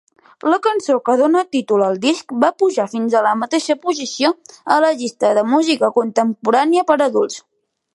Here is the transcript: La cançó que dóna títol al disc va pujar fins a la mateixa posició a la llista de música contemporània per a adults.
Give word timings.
La 0.51 0.57
cançó 0.67 0.95
que 1.09 1.13
dóna 1.19 1.43
títol 1.57 1.83
al 1.89 1.99
disc 2.07 2.33
va 2.45 2.49
pujar 2.63 2.87
fins 2.95 3.19
a 3.19 3.23
la 3.29 3.35
mateixa 3.43 3.79
posició 3.87 4.35
a 4.79 4.83
la 4.87 4.93
llista 5.03 5.35
de 5.41 5.49
música 5.55 5.95
contemporània 6.01 6.91
per 6.93 7.01
a 7.01 7.03
adults. 7.13 7.43